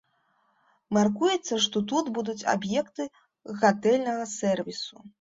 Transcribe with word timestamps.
Мяркуецца, 0.97 1.53
што 1.67 1.77
тут 1.93 2.11
будуць 2.17 2.37
аб'екты 2.57 3.09
гатэльнага 3.63 4.31
сэрвісу. 4.39 5.09